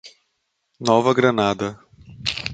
[0.79, 1.69] Nova Granada